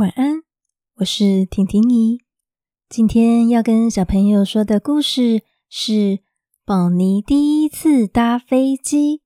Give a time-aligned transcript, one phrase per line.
[0.00, 0.40] 晚安，
[1.00, 2.22] 我是婷婷姨。
[2.88, 6.20] 今天要跟小朋友说的故事是
[6.64, 9.20] 宝妮第一次搭飞机。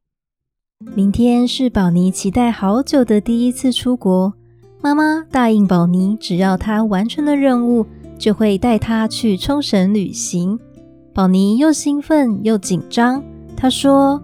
[0.80, 4.34] 明天是宝妮期待好久的第一次出国。
[4.82, 7.86] 妈妈答应宝妮，只要她完成了任务，
[8.18, 10.58] 就会带她去冲绳旅行。
[11.14, 13.22] 宝妮又兴奋又紧张。
[13.56, 14.20] 她说：“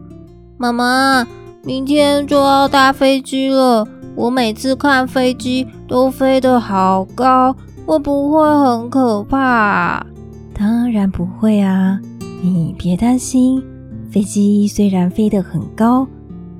[0.58, 1.24] 妈妈，
[1.62, 3.86] 明天就要搭飞机了。
[4.20, 7.56] 我每次看飞机都飞得好高，
[7.86, 10.04] 会不会很可怕
[10.52, 11.98] ？”“当然不会啊，
[12.42, 13.62] 你别担心。
[14.10, 16.06] 飞机虽然飞得很高，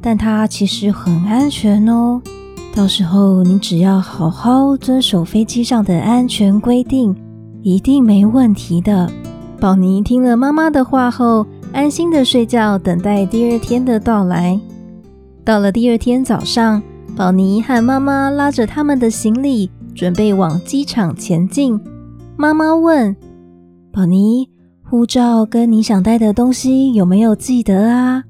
[0.00, 2.22] 但它其实很安全哦。
[2.74, 7.14] 到时候你只要好好遵守飞机上的安全规定，
[7.60, 9.06] 一定没问题的。”
[9.60, 14.58] 宝妮听了妈妈的话后，安心的睡觉，等待第二天的到来。
[15.44, 16.82] 到了第二天早上，
[17.20, 21.78] 宝妮和妈妈拉着他们的行李，准备往机场前进。
[22.34, 23.14] 妈妈问
[23.92, 24.48] 宝妮
[24.88, 28.24] ：“护照跟你想带的东西有没有记得啊？”“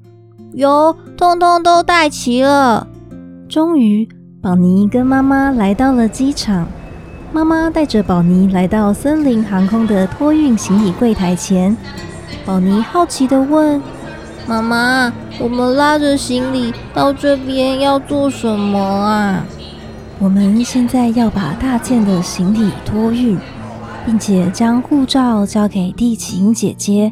[0.51, 2.85] 有，通通都带齐了。”
[3.47, 4.05] 终于，
[4.41, 6.67] 宝妮跟妈妈来到了机场。
[7.31, 11.77] 妈妈带着宝妮来到森林航空的托运行李柜台前。
[12.43, 13.81] 宝妮好奇地问
[14.51, 19.45] ：“妈妈，我们拉着行李到这边要做什么啊
[20.19, 23.37] ？”“我们现在要把大件的行李托运，
[24.05, 27.09] 并且将护照交给地勤姐姐。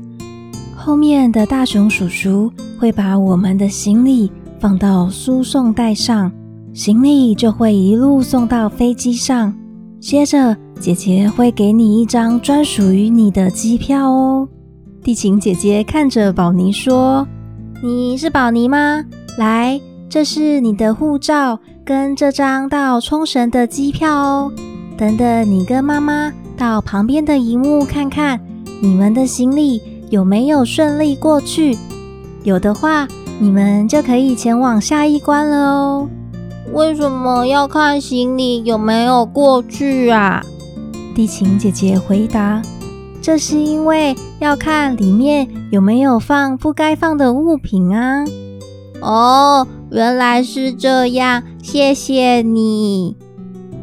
[0.75, 6.29] 后面的大熊叔叔会把我们的行李放到输送带上，
[6.73, 9.53] 行李就会一路送到飞机上。
[10.01, 14.45] 接着，姐姐会给你一张专属于你的机票哦。”
[15.01, 17.25] 地勤姐姐看着宝妮说
[17.81, 19.03] ：“你是宝妮吗？
[19.37, 24.51] 来，这是你的护照跟这张到冲绳的机票哦。
[24.97, 28.39] 等等，你跟妈妈到旁边的荧幕看看，
[28.81, 31.77] 你们的行李有没有顺利过去？
[32.43, 33.07] 有的话，
[33.39, 36.09] 你们就可以前往下一关了哦。
[36.73, 40.43] 为什么要看行李有没有过去啊？”
[41.15, 42.61] 地勤姐姐回答。
[43.21, 48.23] 这是因为要看里面有没有放不该放的物品啊！
[49.01, 53.15] 哦，原来是这样，谢谢你。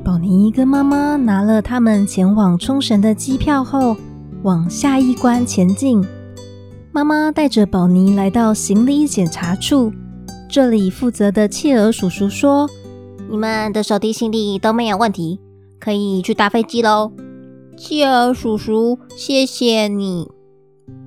[0.05, 3.97] 宝妮跟妈妈拿了他们前往冲绳的机票后，
[4.43, 6.05] 往下一关前进。
[6.93, 9.93] 妈妈带着宝妮来到行李检查处，
[10.49, 12.69] 这里负责的企鹅叔叔说
[13.29, 15.41] ：“你们的手提行李都没有问题，
[15.79, 17.13] 可以去搭飞机喽。”
[17.77, 20.31] 企鹅叔叔，谢谢你。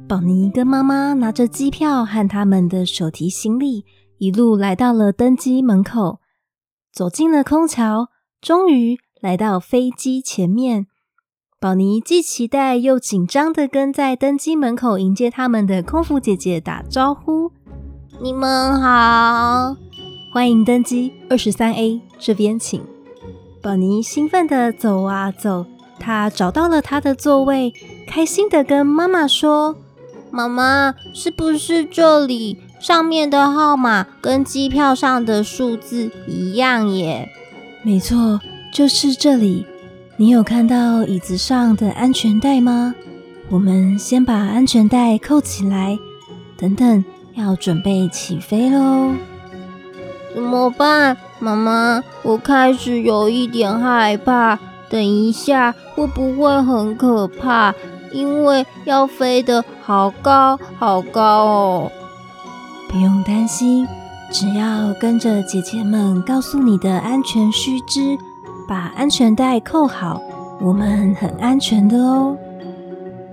[0.08, 3.86] 宝妮跟妈妈拿着机票和他们的手提行李，
[4.20, 6.20] 一路来到了登机门口，
[6.94, 8.10] 走进了空桥，
[8.40, 10.86] 终于来到飞机前面。
[11.60, 17.52] 宝妮既期待又紧张的跟在登机门口迎接他们的空服姐姐打招呼
[18.22, 19.76] ：“你们好，
[20.32, 22.82] 欢迎登机二十三 A，这边请。”
[23.62, 25.66] 宝妮兴奋的走啊走。
[26.00, 27.74] 他找到了他的座位，
[28.08, 29.76] 开心的跟妈妈说
[30.32, 37.30] ：“妈妈，是不是这里上面的号码跟机票上的数字一样耶
[37.84, 38.40] ？”“没错，
[38.74, 39.66] 就是这里。
[40.18, 42.96] ”“你有看到椅子上的安全带吗
[43.50, 45.98] ？”“我们先把安全带扣起来，
[46.58, 47.04] 等等，
[47.36, 49.14] 要准备起飞喽。
[50.36, 52.04] ”“怎么办，妈妈？
[52.22, 57.74] 我开始有一点害怕。”等一下，会不会很可怕？
[58.12, 61.92] 因为要飞得好高好高哦。
[62.90, 63.88] 不用担心，
[64.32, 68.18] 只要跟着姐姐们告诉你的安全须知，
[68.68, 70.20] 把安全带扣好，
[70.60, 72.36] 我们很安全的哦。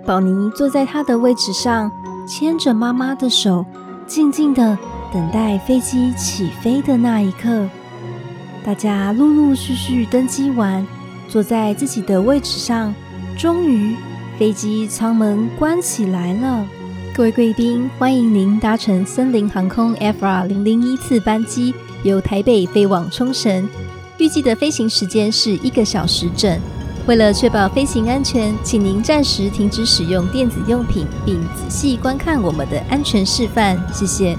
[0.04, 1.90] 宝妮坐在她的位置上，
[2.28, 3.64] 牵着妈妈的手，
[4.06, 4.76] 静静的
[5.10, 7.66] 等待飞机起飞的那一刻。
[8.62, 10.86] 大家陆陆续续登机完。
[11.28, 12.94] 坐在自己的位置上，
[13.36, 13.96] 终于
[14.38, 16.66] 飞机舱门关起来了。
[17.14, 23.68] 各位贵宾，欢迎您搭乘森林航空 FR 零零一次班机，由台北飞往冲绳。
[24.18, 26.58] 预计的飞行时间是一个小时整。
[27.06, 33.80] 为了确保飞行安全，请您暂时停止使用电子用品，并仔细观看我们的安全示范。
[33.92, 34.36] 谢谢。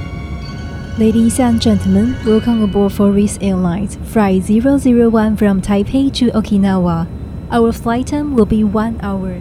[1.00, 7.06] Ladies and gentlemen, welcome aboard for RIS Airlines Flight 001 from Taipei to Okinawa.
[7.52, 9.40] Our flight time will be one hour.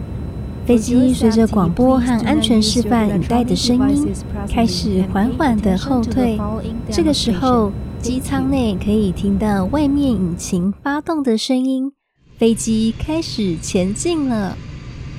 [0.67, 4.13] 飞机随着广播和安全示范引带的声音，
[4.47, 6.39] 开始缓缓的后退。
[6.91, 11.91] 这个时候，机舱内可以听到外面引擎发动的声音。
[12.37, 14.55] 飞机开始前进了。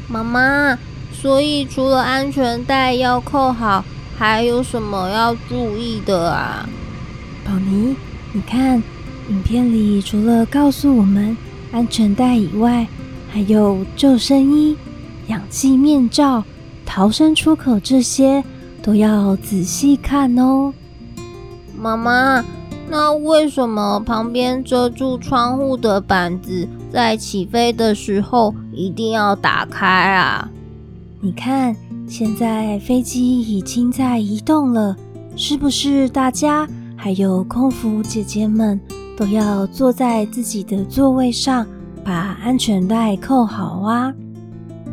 [0.07, 0.79] 妈妈，
[1.13, 3.85] 所以除了安全带要扣好，
[4.19, 6.69] 还有什么要注意的啊？
[7.45, 7.95] 宝妮，
[8.33, 8.83] 你看，
[9.29, 11.37] 影片里除了告诉我们
[11.71, 12.89] 安全带以外，
[13.31, 14.77] 还有救生衣、
[15.29, 16.43] 氧气面罩、
[16.85, 18.43] 逃生出口这些，
[18.83, 20.75] 都要仔细看哦。
[21.77, 22.45] 妈妈。
[22.91, 30.49] 那为什么旁边遮住窗户的板子在起飞的时候一定要打开啊？
[31.21, 31.77] 你看，
[32.09, 34.97] 现在飞机已经在移动了，
[35.37, 36.67] 是不是大家
[36.97, 38.81] 还有空服姐姐们
[39.17, 41.67] 都要坐在自己的座位上，
[42.03, 44.13] 把安全带扣好啊？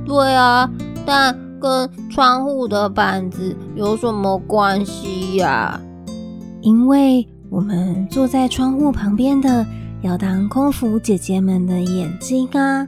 [0.06, 0.70] 对啊，
[1.06, 5.80] 但跟窗户的板子有什么关系呀？
[6.62, 7.28] 因为。
[7.52, 9.66] 我们坐在窗户旁边的，
[10.02, 12.86] 要当空服姐姐们的眼睛啊！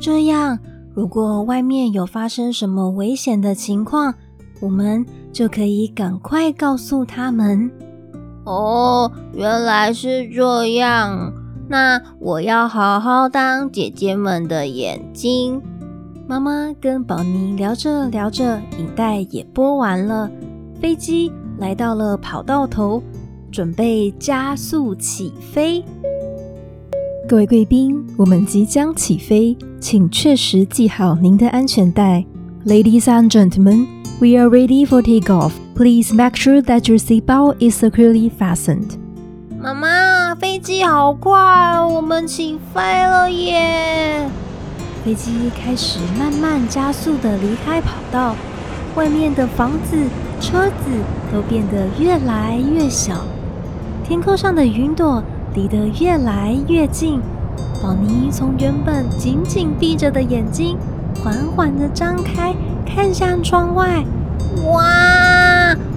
[0.00, 0.58] 这样，
[0.94, 4.14] 如果外面有发生什么危险的情况，
[4.60, 7.70] 我们就可以赶快告诉他们。
[8.44, 11.32] 哦，原来是这样。
[11.68, 15.60] 那我要好好当姐姐们的眼睛。
[16.26, 20.30] 妈妈跟宝妮聊着聊着，影带也播完了，
[20.80, 23.02] 飞机来到了跑道头。
[23.50, 25.84] 准备加速起飞，
[27.34, 32.24] 各位贵宾，我们即将起飞，请确实系好您的安全带。
[32.64, 33.88] Ladies and gentlemen,
[34.20, 35.50] we are ready for takeoff.
[35.74, 38.90] Please make sure that your seatbelt is securely fastened.
[39.60, 41.34] 妈妈，飞机好快，
[41.80, 44.30] 我们起飞了耶！
[45.04, 48.36] 飞机开始慢慢加速地离开跑道，
[48.94, 49.96] 外面的房子、
[50.40, 50.72] 车子
[51.32, 53.24] 都变得越来越小。
[54.04, 55.20] 天空上的云朵
[55.54, 57.20] 离得越来越近，
[57.80, 60.76] 宝妮从原本紧紧闭着的眼睛
[61.22, 62.52] 缓缓地张开，
[62.84, 64.04] 看向窗外。
[64.66, 64.82] 哇，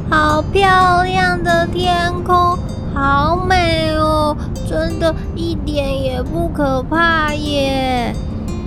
[0.10, 2.56] 好漂亮的天空，
[2.94, 4.38] 好美哦！
[4.68, 8.14] 真的一点也不可怕耶。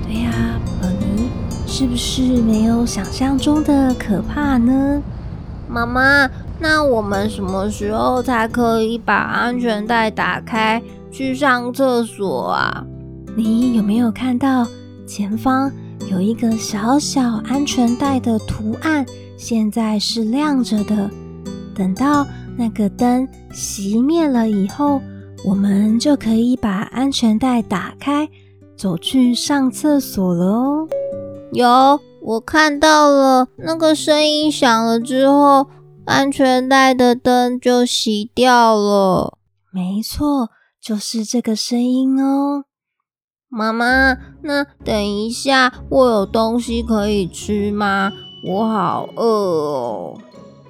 [0.04, 0.32] 对呀，
[0.82, 1.30] 宝妮，
[1.68, 5.00] 是不是没有想象中的可怕呢？
[5.68, 6.28] 妈妈。
[6.62, 10.80] 那我们什么时候才可以把安全带打开
[11.10, 12.84] 去上厕所啊？
[13.34, 14.66] 你有没有看到
[15.06, 15.72] 前方
[16.10, 19.06] 有一个小小安全带的图案？
[19.38, 21.08] 现在是亮着的。
[21.74, 22.26] 等到
[22.58, 25.00] 那个灯熄灭了以后，
[25.46, 28.28] 我们就可以把安全带打开，
[28.76, 30.88] 走去上厕所了哦。
[31.52, 35.66] 有，我看到了，那个声音响了之后。
[36.06, 39.38] 安全带的灯就熄掉了。
[39.72, 40.50] 没错，
[40.82, 42.64] 就是这个声音哦。
[43.48, 48.12] 妈妈，那等一下我有东西可以吃吗？
[48.44, 50.18] 我好饿哦。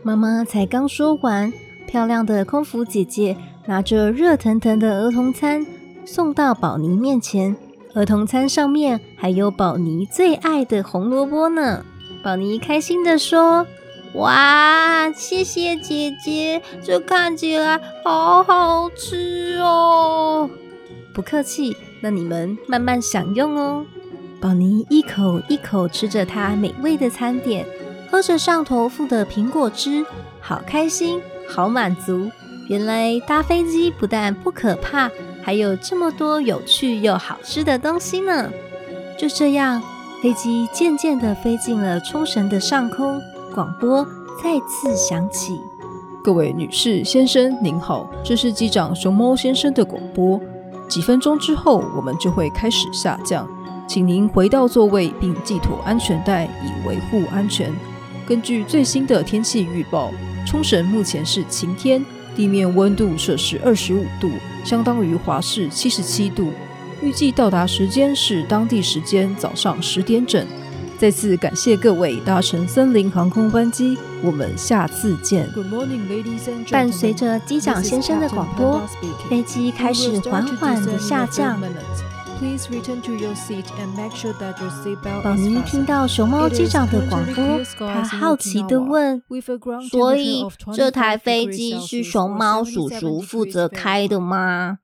[0.03, 1.53] 妈妈才刚说完，
[1.87, 3.37] 漂亮的空服姐姐
[3.67, 5.67] 拿着热腾腾的儿童餐
[6.05, 7.57] 送到宝妮面前。
[7.95, 11.85] 儿童餐上面还有宝妮最爱的红萝卜呢。
[12.23, 13.67] 宝妮开心的说。
[14.15, 20.51] 哇，谢谢姐姐，这看起来好好吃哦！
[21.15, 23.87] 不客气，那你们慢慢享用哦。
[24.41, 27.65] 宝妮一口一口吃着她美味的餐点，
[28.11, 30.05] 喝着上头附的苹果汁，
[30.41, 32.31] 好开心，好满足。
[32.69, 35.09] 原来搭飞机不但不可怕，
[35.41, 38.51] 还有这么多有趣又好吃的东西呢。
[39.17, 39.81] 就这样，
[40.21, 43.23] 飞机渐渐地飞进了冲绳的上空。
[43.61, 44.03] 广播
[44.43, 45.61] 再次响起
[46.25, 50.41] ：“各位女士、先生，您好，这是机长熊猫先生的广播。
[50.89, 53.47] 几分钟之后，我们就会开始下降，
[53.87, 57.71] 请您回到座位并系妥安全带，以维护安全。
[58.27, 60.11] 根据最新的天气预报，
[60.47, 62.03] 冲绳目前是晴天，
[62.35, 64.31] 地面温度摄氏二十五度，
[64.65, 66.51] 相当于华氏七十七度。
[67.03, 70.47] 预计到达时间是当地时间早上十点整。”
[71.01, 75.49] 再次感谢各位搭乘森林航空班机，我们下次见。
[76.71, 78.83] 伴随着机长先生的广播，
[79.31, 81.59] 飞机开始缓缓的下降。
[85.23, 89.23] 宝妮听到熊猫机长的广播，她好奇地问
[89.91, 94.81] ：“所以这台飞机是熊猫叔叔负责开的吗？”“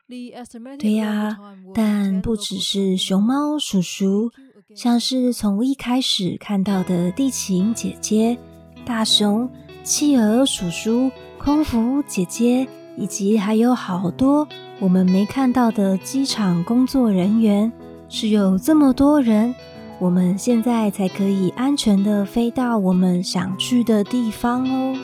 [0.79, 1.37] 对呀，
[1.75, 4.31] 但不只是熊猫叔叔。”
[4.75, 8.37] 像是从一开始看到的地勤姐姐、
[8.85, 9.49] 大熊、
[9.85, 11.09] 企鹅叔叔、
[11.39, 14.47] 空服姐姐，以及还有好多
[14.81, 17.71] 我们没看到的机场工作人员，
[18.09, 19.55] 是有这么多人，
[20.01, 24.99] 我们现在才可以安全的飞到我们想去的地方哦。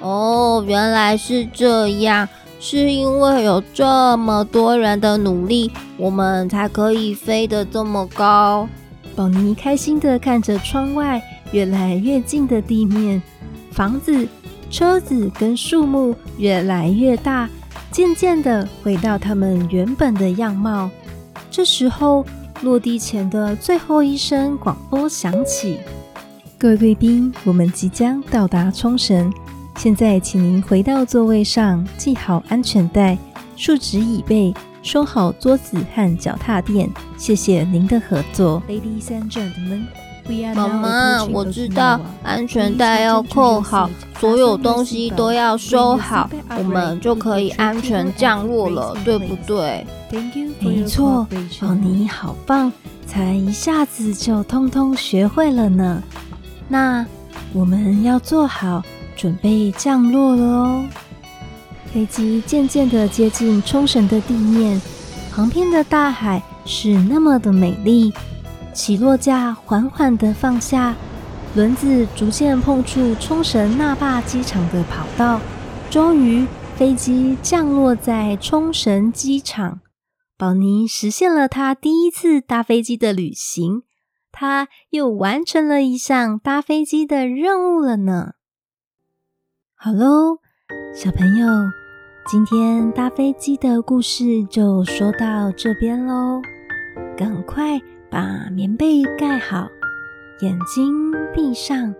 [0.00, 2.26] 哦，原来是这样，
[2.58, 8.66] 是因为有这么多人的努力，我们才可以飞得这么高。
[9.14, 13.22] 宝妮开心地看着窗外越来越近的地面，
[13.70, 14.26] 房子、
[14.70, 17.48] 车子跟树木越来越大，
[17.90, 20.90] 渐渐地回到它们原本的样貌。
[21.50, 22.24] 这时候，
[22.62, 25.78] 落地前的最后一声广播响起
[26.58, 29.30] ：“各位贵宾，我们即将到达冲绳，
[29.76, 33.18] 现在请您回到座位上，系好安全带，
[33.56, 38.60] 竖直椅背。”收好桌子和脚踏垫，谢谢您的合作。
[38.68, 39.84] Ladies and gentlemen,
[40.26, 49.86] we are 妈妈，我知道安全带要扣好，所有东西都要收好，我们就可以安全降落了，对不对？
[50.60, 51.28] 没错，
[51.60, 52.72] 哦，你好棒，
[53.06, 56.02] 才一下子就通通学会了呢。
[56.68, 57.06] 那
[57.52, 58.82] 我们要做好
[59.14, 60.84] 准备降落了哦。
[61.92, 64.80] 飞机渐渐地接近冲绳的地面，
[65.30, 68.12] 旁边的大海是那么的美丽。
[68.72, 70.96] 起落架缓缓地放下，
[71.54, 75.38] 轮子逐渐碰触冲绳那霸机场的跑道，
[75.90, 76.46] 终于
[76.76, 79.80] 飞机降落在冲绳机场。
[80.38, 83.82] 宝妮实现了她第一次搭飞机的旅行，
[84.32, 88.32] 她又完成了一项搭飞机的任务了呢。
[89.74, 90.38] 好喽，
[90.94, 91.46] 小朋友。
[92.24, 96.40] 今天搭飞机的故事就说到这边喽，
[97.16, 99.68] 赶快把棉被盖好，
[100.40, 101.92] 眼睛闭上。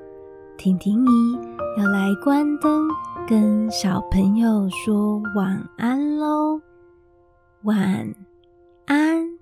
[0.57, 1.39] 婷婷姨
[1.77, 2.89] 要来关灯，
[3.29, 6.61] 跟小朋友说晚安喽，
[7.65, 8.15] 晚
[8.87, 9.42] 安。